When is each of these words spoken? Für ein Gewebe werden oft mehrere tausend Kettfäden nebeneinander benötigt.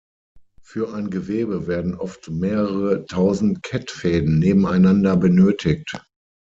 Für 0.63 0.95
ein 0.95 1.11
Gewebe 1.11 1.67
werden 1.67 1.93
oft 1.93 2.27
mehrere 2.31 3.05
tausend 3.05 3.61
Kettfäden 3.61 4.39
nebeneinander 4.39 5.15
benötigt. 5.15 6.01